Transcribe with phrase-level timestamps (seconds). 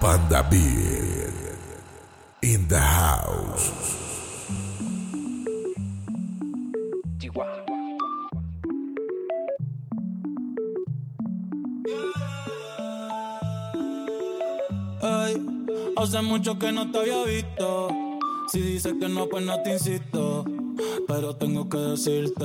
[0.00, 1.32] Panda Beer
[2.42, 3.72] in the house.
[15.02, 15.34] Hey,
[15.96, 17.88] hace mucho que no te había visto.
[18.52, 20.29] Si dices que no, pues no te insisto.
[21.38, 22.44] Tengo que decirte: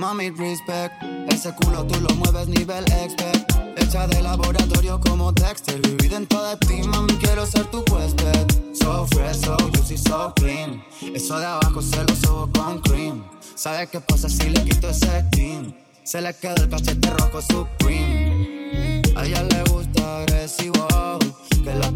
[0.00, 0.94] Mami, respect.
[1.28, 3.44] Ese culo tú lo mueves nivel expert.
[3.76, 5.78] Hecha de laboratorio como Dexter.
[5.82, 8.46] Viví dentro de ti, mami, quiero ser tu huésped.
[8.72, 10.82] So fresh, so juicy, so clean.
[11.14, 13.22] Eso de abajo se lo subo con cream.
[13.54, 15.74] ¿Sabes qué pasa si le quito ese team?
[16.02, 19.02] Se le queda el cachete rojo supreme.
[19.16, 20.88] A ella le gusta agresivo,
[21.62, 21.94] que la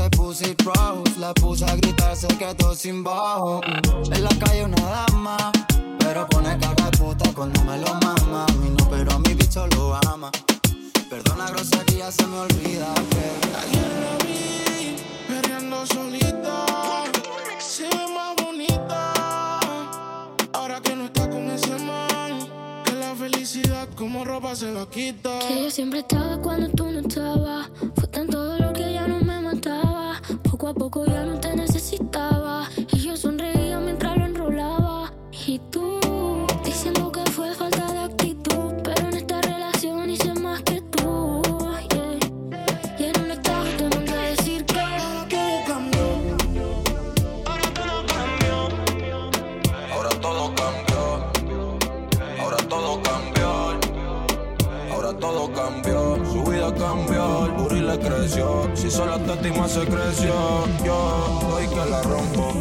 [0.00, 1.18] ese pussy rose.
[1.18, 3.60] La puse a gritar, se quedó sin bajo.
[4.10, 5.52] En la calle una dama,
[5.98, 8.46] pero pone cara de puta cuando me lo mama.
[8.48, 10.30] A mí no, pero a mi bicho lo ama.
[11.08, 14.96] Perdona grosería, se me olvida que Ayer la vi
[15.28, 16.64] perreando solita,
[17.58, 19.60] se ve más bonita.
[20.52, 22.48] Ahora que no está con ese man,
[22.84, 25.38] que la felicidad como ropa se la quita.
[25.48, 27.70] Que yo siempre estaba cuando tú no estabas.
[27.96, 28.59] Fue tan todo
[30.90, 31.49] Poco ya no te
[58.74, 60.32] Si solo te estima se creció.
[60.84, 62.52] Yo doy que la rompo.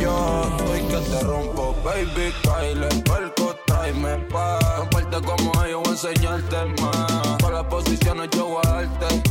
[0.00, 1.74] Yo doy que te rompo.
[1.84, 4.58] Baby, Kyle, perco, tráeme pa.
[4.78, 7.36] Comparte como ellos, voy a enseñarte más.
[7.42, 9.22] Para las posiciones yo voy a darte.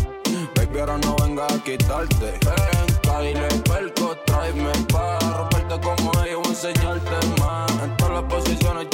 [0.56, 2.40] Baby, ahora no venga a quitarte.
[2.46, 5.20] Ven, Kyle, perco, tráeme pa.
[5.20, 7.72] Romperte como ellos, voy a enseñarte más.
[7.84, 8.89] En todas las posiciones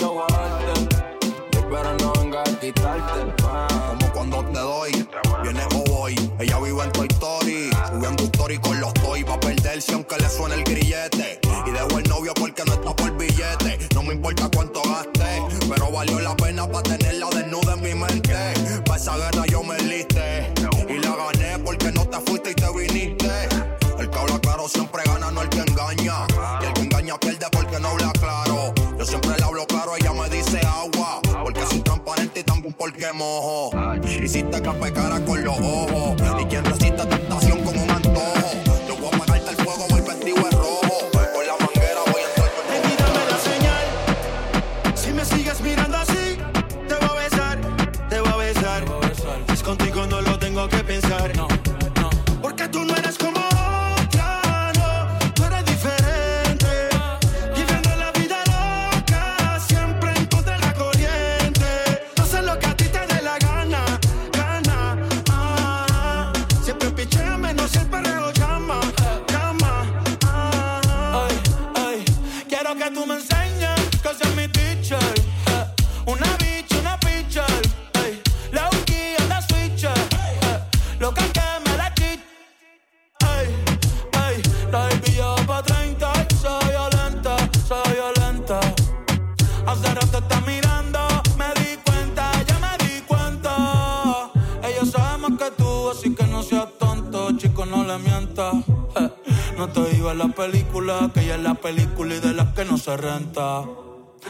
[6.46, 9.24] Ella vive en Toy Story, subiendo story con los toy.
[9.24, 11.40] Va a perderse aunque le suene el grillete.
[11.66, 13.80] Y dejo el novio porque no está por billete.
[13.96, 18.36] No me importa cuánto gaste, pero valió la pena para tenerla desnuda en mi mente.
[18.86, 19.55] Pa' esa guerra yo
[33.06, 33.70] porque mojo.
[34.24, 36.16] Hiciste café cara con los ojos.
[36.42, 37.55] Y quien resiste tentación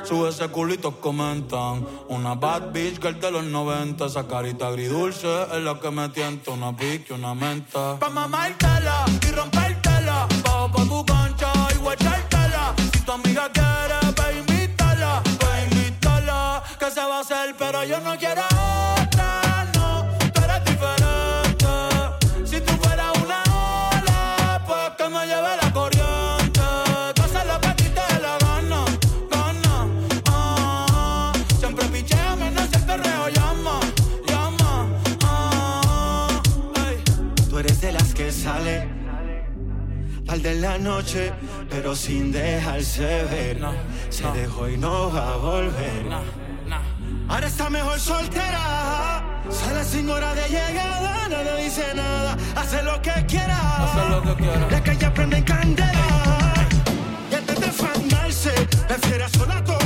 [0.03, 1.85] Sube ese culito, comentan.
[2.09, 4.05] Una bad bitch girl de los 90.
[4.05, 6.51] Esa carita agridulce es la que me tienta.
[6.51, 7.97] Una pique, una menta.
[7.99, 10.27] Pa' mamártela y rompértela.
[10.43, 12.73] Bajo pa' tu cancha y guachártela.
[12.93, 15.23] Si tu amiga quiere, ve invítala.
[15.23, 16.63] Ve invítala.
[16.77, 18.41] Que se va a hacer, pero yo no quiero
[40.35, 41.31] al de la noche,
[41.69, 43.59] pero sin dejarse ver.
[43.59, 43.71] No,
[44.09, 44.33] Se no.
[44.33, 46.03] dejó y no va a volver.
[47.29, 49.23] Ahora está mejor soltera.
[49.49, 52.37] Sale sin hora de llegada, le dice nada.
[52.55, 53.57] Hace lo que quiera.
[53.85, 54.67] Hace lo que quiera.
[54.69, 56.53] La calle prende en candela.
[57.31, 58.51] Y antes de fandarse,
[58.87, 59.84] prefiere sola tocarse.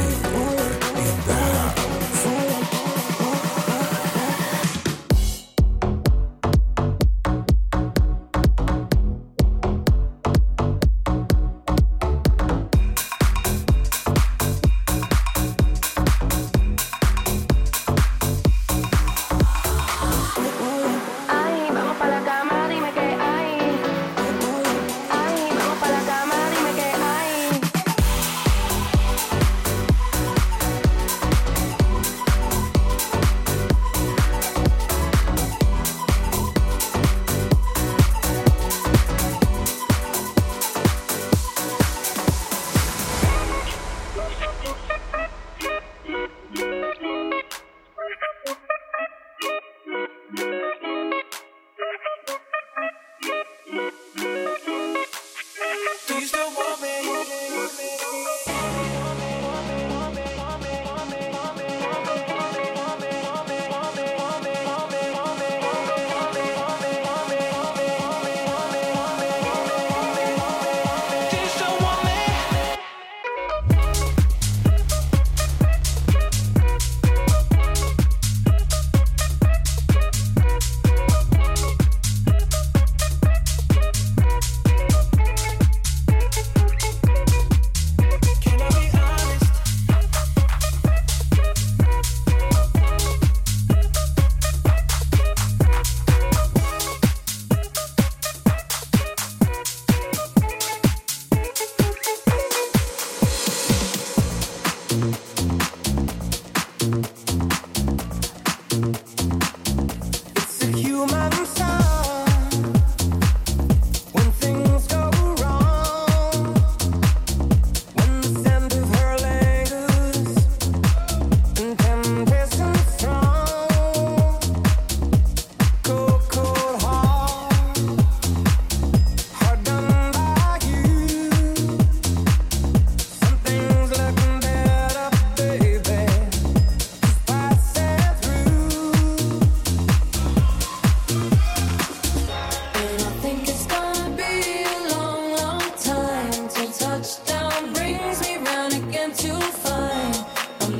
[0.00, 0.59] Panda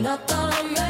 [0.03, 0.35] not the
[0.75, 0.90] man.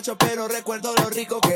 [0.00, 1.49] borracho, pero recuerdo lo rico que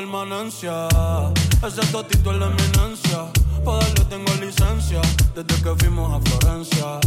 [0.00, 0.88] permanencia.
[1.66, 3.18] Ese totito es la eminencia.
[3.64, 5.02] Para darle tengo licencia.
[5.34, 7.00] Desde que fuimos a Florencia.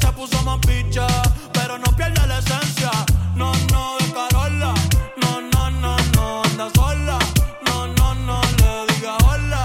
[0.00, 1.06] Se puso más picha,
[1.52, 2.90] pero no pierde la esencia.
[3.34, 4.72] No, no, de Carola.
[5.22, 7.18] No, no, no, no, anda sola.
[7.66, 9.62] No, no, no, le diga hola.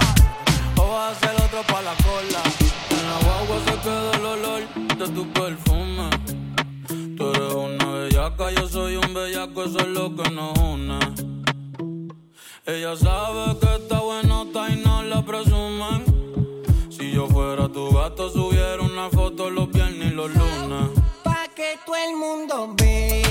[0.76, 2.42] O vas a hacer otro pa' la cola.
[2.90, 4.62] En la guagua se queda el olor
[4.98, 6.10] de tu perfume.
[7.16, 11.33] Tú eres una bellaca, yo soy un bellaco, eso es lo que nos une.
[12.66, 16.02] Ella sabe que está buenota y no la presumen.
[16.88, 20.88] Si yo fuera tu gato, subiera una foto los viernes y los lunes.
[21.22, 23.23] Pa' que todo el mundo vea.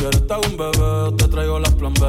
[0.00, 2.06] Si eres te hago un bebé, te traigo las plan B.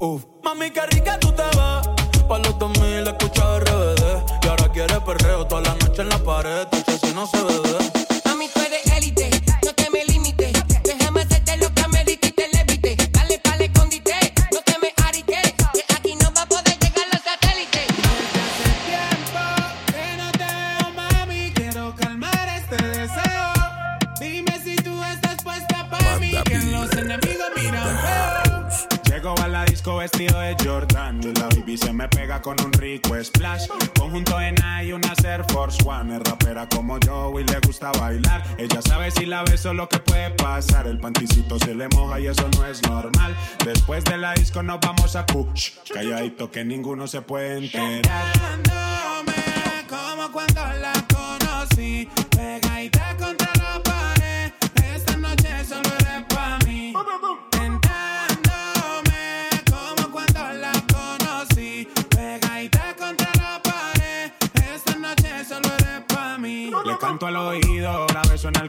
[0.00, 0.24] Uf.
[0.42, 2.26] Mami, qué rica tú te ves.
[2.26, 4.02] Pa' los 2000 escucha RBD.
[4.42, 6.66] Y ahora quieres perreo toda la noche en la pared.
[6.68, 7.71] Tacha, si no se ve
[32.42, 33.68] con un rico splash.
[33.98, 36.16] Conjunto en y una Air Force One.
[36.16, 38.42] Es rapera como yo y le gusta bailar.
[38.58, 40.86] Ella sabe si la beso lo que puede pasar.
[40.86, 43.36] El panticito se le moja y eso no es normal.
[43.64, 45.70] Después de la disco nos vamos a push.
[45.92, 49.11] Calladito que ninguno se puede enterar.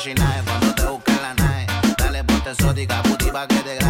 [0.00, 1.68] Cuando te busque la night.
[1.98, 3.87] Dale, ponte exótica, puti, pa' que te grabe.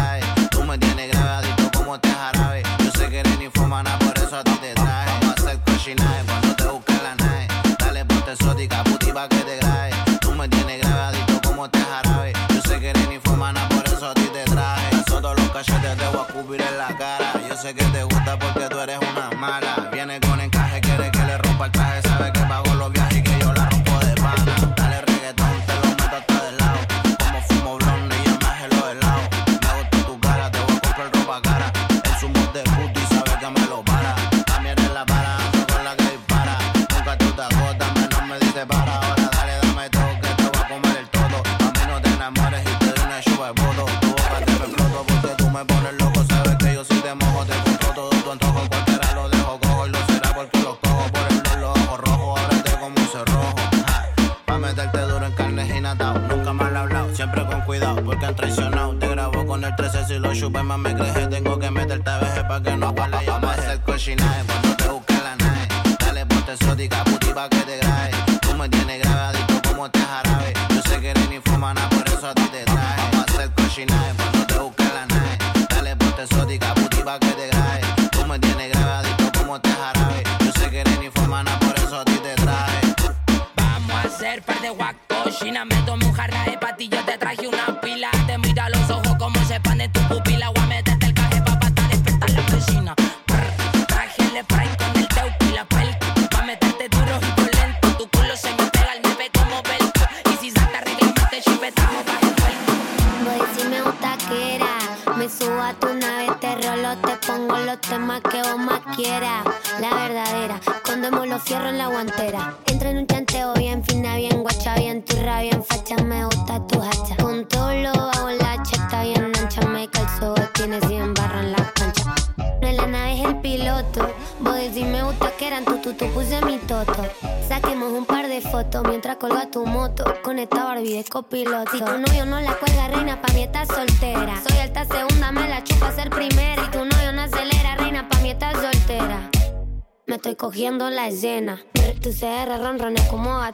[142.49, 143.51] guitarra ronrona como a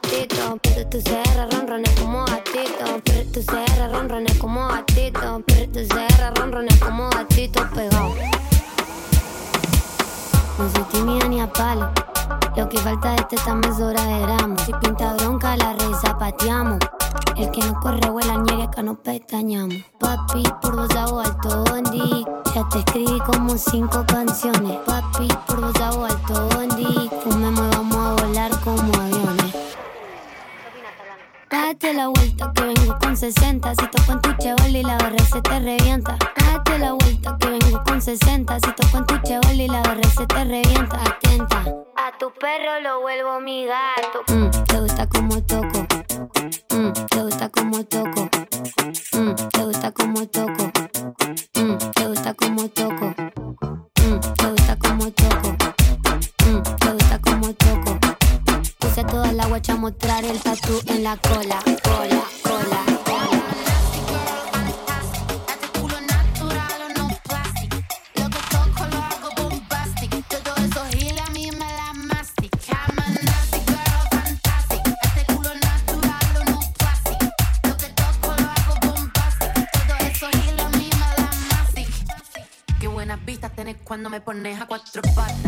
[52.76, 53.16] choco.
[54.02, 55.56] Mm, me gusta como choco.
[56.46, 58.00] Mm, me gusta como choco.
[58.80, 62.35] Puse toda la agua a mostrar el tatu en la cola, cola.
[84.16, 85.45] Me pones a cuatro patas.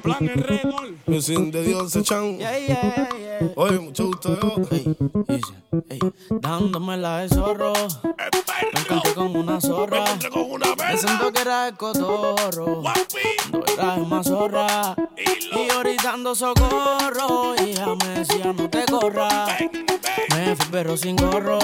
[0.00, 0.90] Plan el redor.
[1.06, 2.38] Mi sin de Dios se chan.
[3.56, 4.54] Oye, mucho gusto yo.
[6.40, 7.72] Dándomela de zorro.
[8.72, 10.04] Me encontré con una zorra.
[10.78, 12.82] Me siento que era el cotorro.
[12.82, 14.96] Cuando era más zorra.
[15.16, 17.54] Y ahorita ando socorro.
[17.58, 19.60] Y ella me decía, no te corras.
[20.30, 21.58] Me fui perro sin gorro.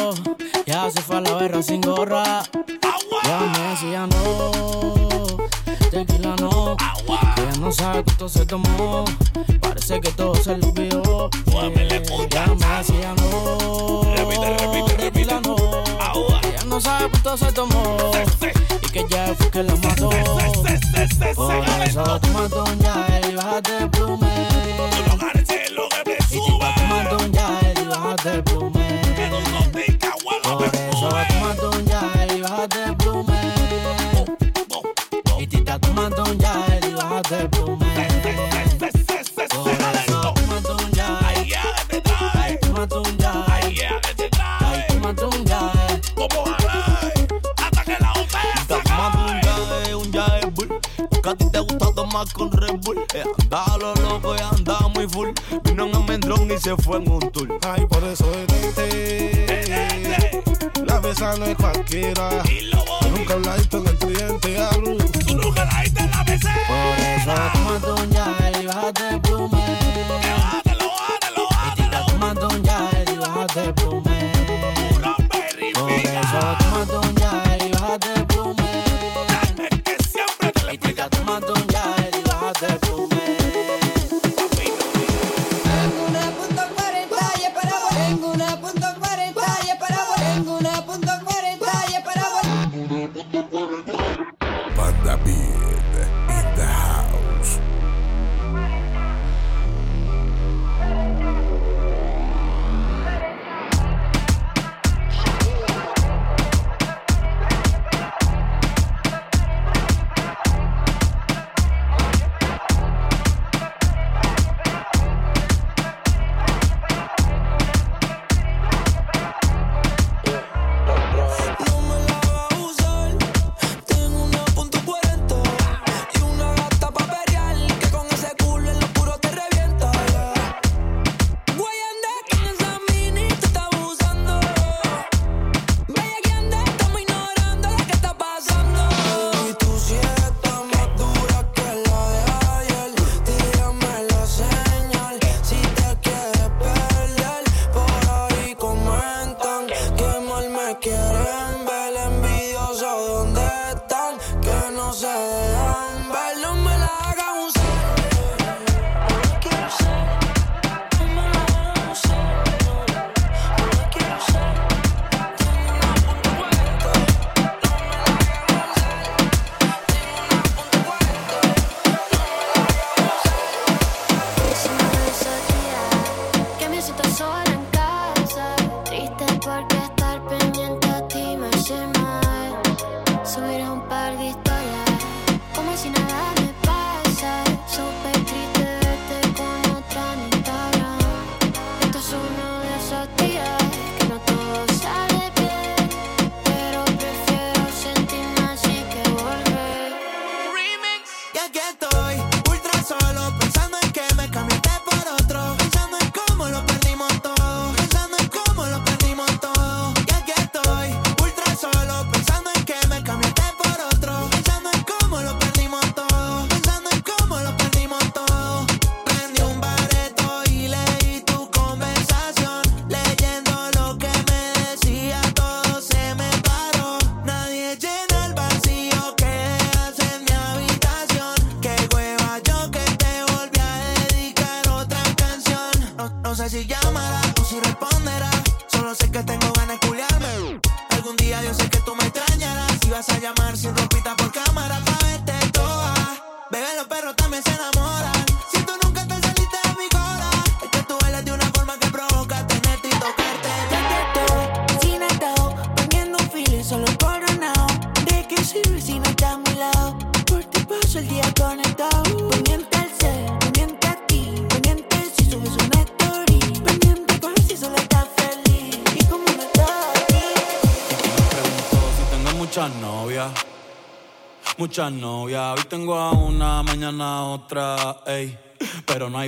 [0.66, 2.42] Ya se fue a la berra sin gorra.
[3.24, 5.07] Ya me decía, no.
[5.91, 6.76] Tequila no.
[6.76, 9.05] Que ella no sabe cuánto se tomó.
[9.61, 11.30] Parece que todo se lo olvidó.
[11.47, 14.03] Ya me decía, no.
[14.97, 15.57] Tequila no.
[16.43, 17.97] Que ella no sabe cuánto se tomó.
[18.82, 20.11] Y que ya fue que la mató.
[21.34, 22.49] Por eso toma
[22.80, 24.49] ya y bájate el plume.
[26.30, 28.47] Y tita toma un ya y bájate el plume.
[51.60, 53.04] Gusta tomar con Red Bull.
[53.14, 55.30] Eh, andaba lo loco y andaba muy full.
[55.64, 57.58] Vino en Almendrón y se fue en un tour.
[57.66, 59.46] Ay, por eso detente.
[60.08, 60.27] La
[61.09, 62.42] mesa no es cualquiera.
[63.00, 65.11] Tú nunca la diste en el cliente a luz.
[65.26, 66.54] Tú nunca la diste en la mesa.
[66.66, 70.67] Por eso toma un ya y bájate el plume.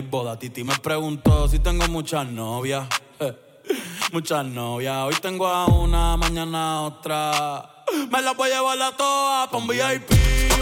[0.01, 0.39] Hay boda.
[0.39, 2.87] Titi me preguntó si tengo muchas novias.
[3.21, 3.35] eh,
[4.13, 4.97] Muchas novias.
[5.05, 7.85] Hoy tengo a una, mañana a otra.
[8.11, 10.11] Me las voy a llevar a todas pa' un VIP,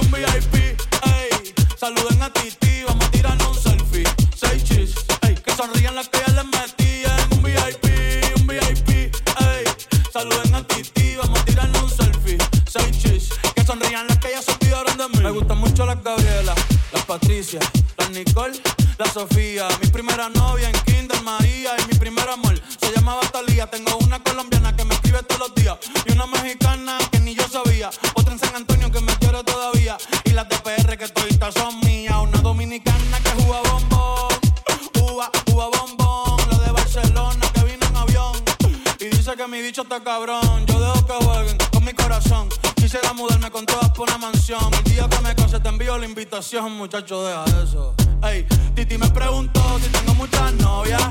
[0.01, 0.55] un VIP.
[0.55, 1.55] Ey.
[1.77, 4.05] Saluden a Titi, vamos a tirarnos un selfie.
[4.35, 5.35] Seis chis, ey.
[5.37, 8.89] Que sonrían las que ya les metí en un VIP, un VIP.
[8.91, 9.65] Ey.
[10.13, 12.39] Saluden a Titi, vamos a tirarnos un selfie.
[12.67, 15.19] Seis chis, que sonrían las que ya se olvidaron de mí.
[15.23, 16.55] Me gustan mucho las Gabriela,
[16.93, 17.61] las Patricia,
[17.97, 18.59] las Nicole,
[18.99, 19.69] la Sofía.
[19.81, 23.67] Mi primera novia en Kinder María y mi primer amor se llamaba Talía.
[23.69, 27.47] Tengo una colombiana que me escribe todos los días y una mexicana que ni yo
[27.49, 27.91] sabía.
[28.15, 31.79] Otra en San Antonio que me quiere todavía y las de PR que toditas son
[31.81, 32.17] mías.
[32.21, 34.29] Una dominicana que juega bombón,
[35.01, 36.51] uva, uva bombón.
[36.51, 38.37] La de Barcelona que vino en avión
[38.99, 40.67] y dice que mi bicho está cabrón.
[40.67, 42.49] Yo dejo que jueguen con mi corazón.
[42.75, 44.75] Quisiera mudarme con todas por una mansión.
[44.75, 47.95] El día que me case te envío la invitación, muchacho, deja eso.
[48.23, 48.45] Ey,
[48.75, 51.03] Titi me preguntó si tengo muchas novias.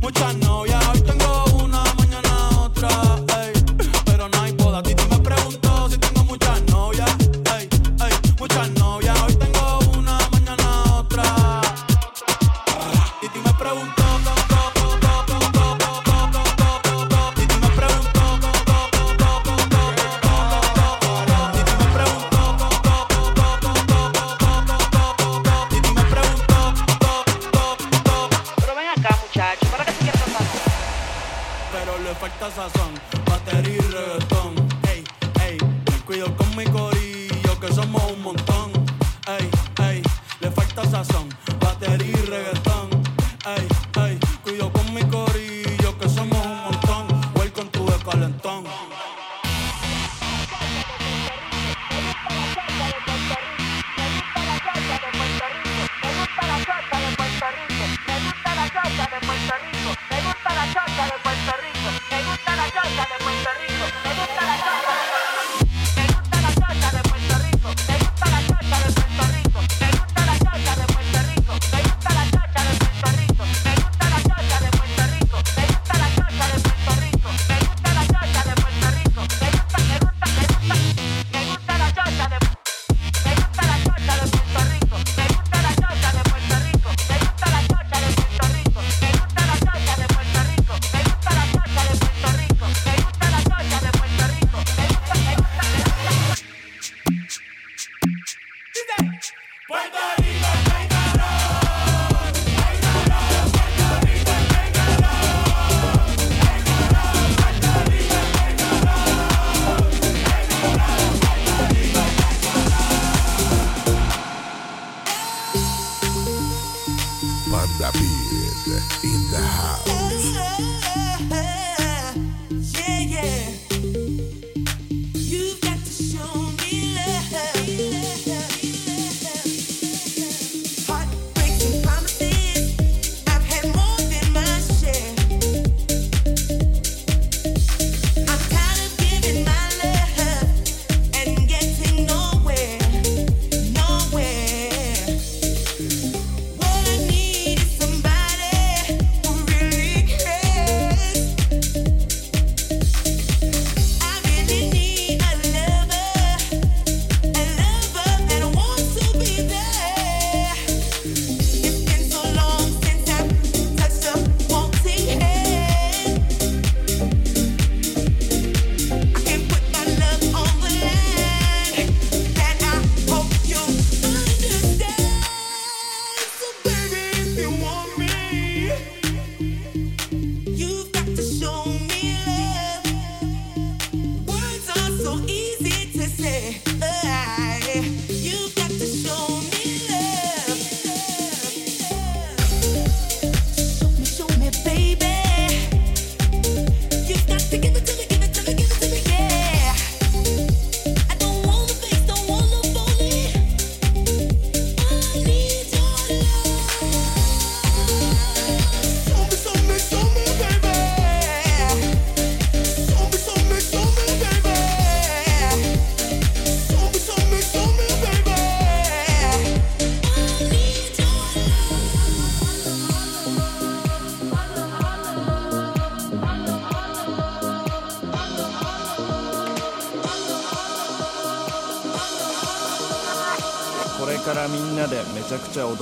[0.00, 3.31] Muchas novias, hoy tengo una, mañana otra.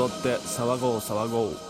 [0.00, 1.69] 踊って騒ごう騒ごう。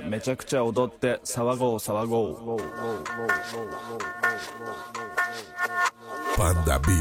[0.00, 2.60] めちゃくちゃ踊って騒ごう騒ごう。
[6.36, 6.96] パンダビール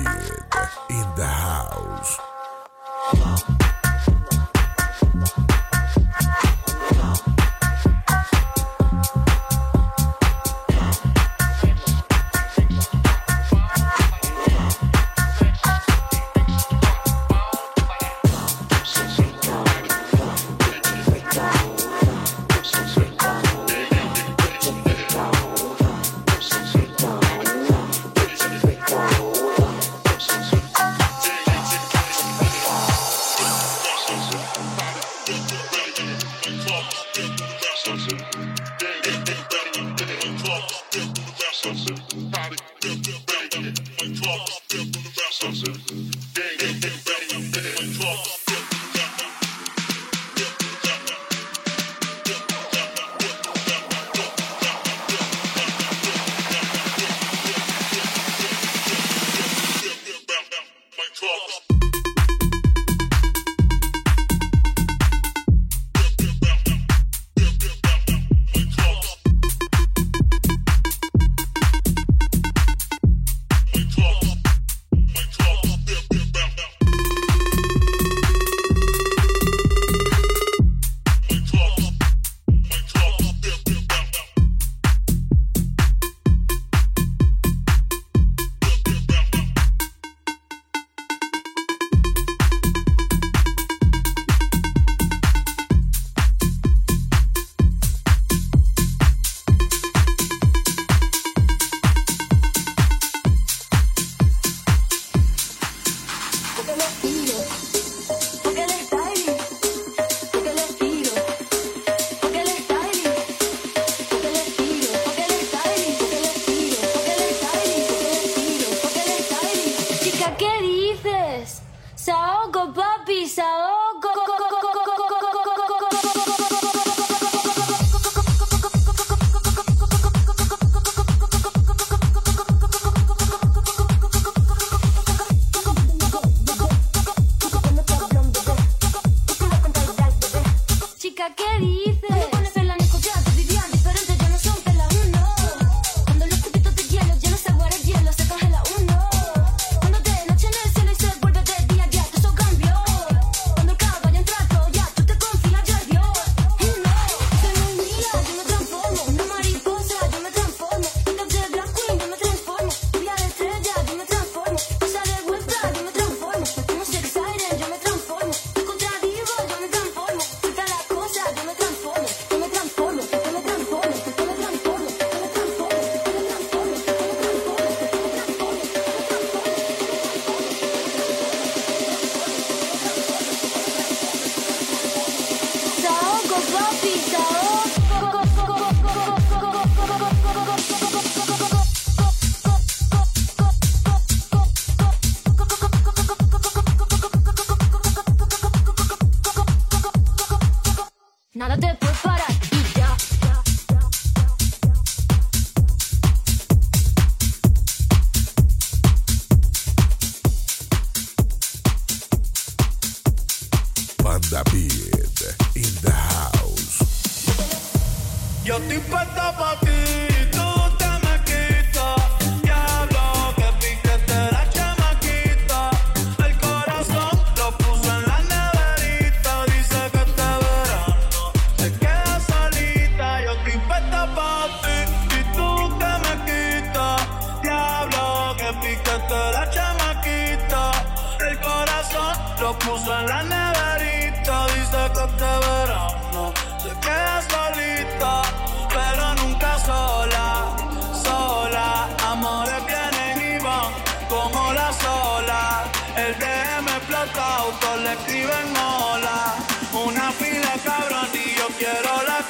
[0.94, 3.69] インダハウス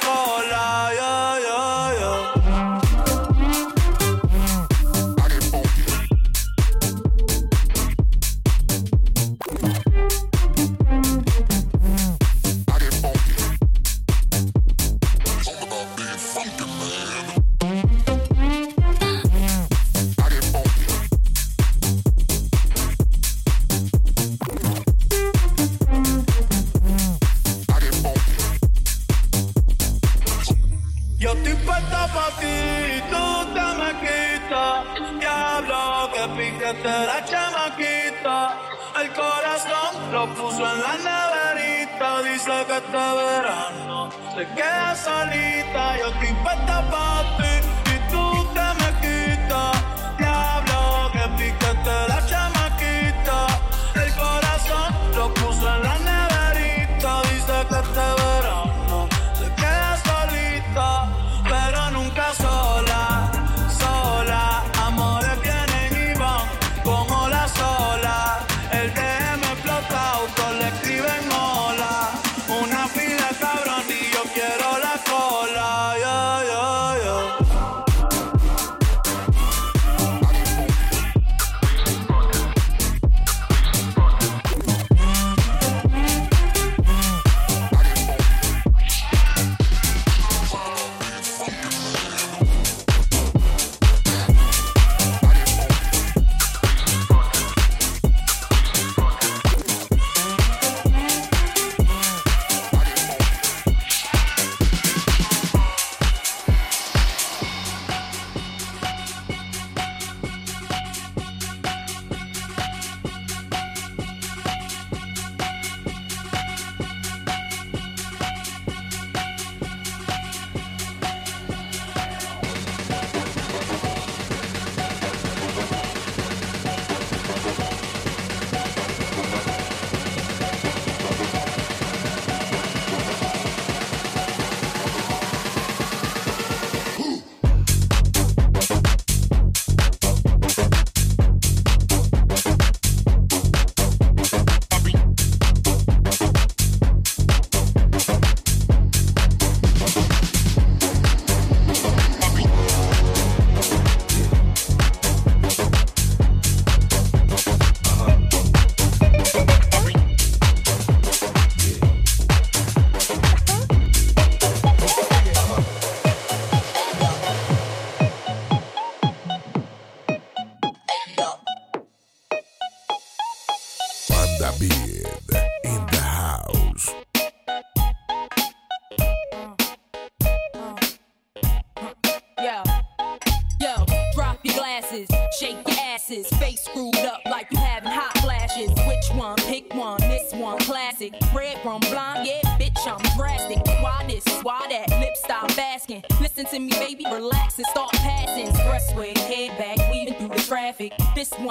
[0.00, 0.29] quiero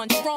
[0.00, 0.29] everyone strong.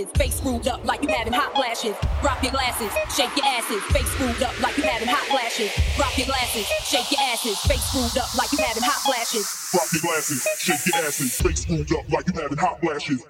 [0.00, 1.94] asses, face screwed up like you having hot flashes.
[2.20, 5.70] Drop your glasses, shake your asses, face screwed up like you having hot flashes.
[5.96, 9.46] Drop your glasses, shake your asses, face screwed up like you having hot flashes.
[9.72, 13.24] Drop your glasses, shake your asses, face screwed up like you having hot flashes.